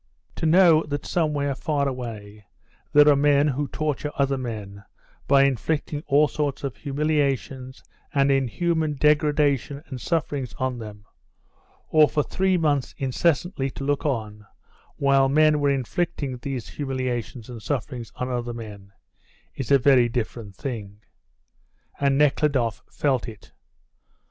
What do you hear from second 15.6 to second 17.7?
inflicting these humiliations and